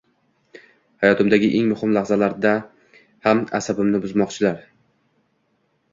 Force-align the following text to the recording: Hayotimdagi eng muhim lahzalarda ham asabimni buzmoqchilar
Hayotimdagi 1.03 1.49
eng 1.59 1.67
muhim 1.73 1.93
lahzalarda 1.99 2.55
ham 3.27 3.45
asabimni 3.61 4.03
buzmoqchilar 4.07 4.59